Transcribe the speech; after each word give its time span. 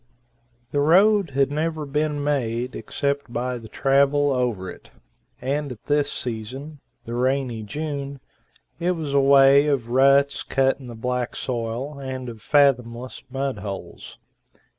The 0.71 0.79
road 0.79 1.29
had 1.35 1.51
never 1.51 1.85
been 1.85 2.23
made 2.23 2.75
except 2.75 3.31
by 3.31 3.59
the 3.59 3.67
travel 3.67 4.31
over 4.31 4.67
it, 4.67 4.89
and 5.39 5.71
at 5.73 5.83
this 5.83 6.11
season 6.11 6.79
the 7.05 7.13
rainy 7.13 7.61
June 7.61 8.19
it 8.79 8.93
was 8.93 9.13
a 9.13 9.19
way 9.21 9.67
of 9.67 9.89
ruts 9.89 10.41
cut 10.41 10.79
in 10.79 10.87
the 10.87 10.95
black 10.95 11.35
soil, 11.35 11.99
and 11.99 12.29
of 12.29 12.41
fathomless 12.41 13.21
mud 13.29 13.59
holes. 13.59 14.17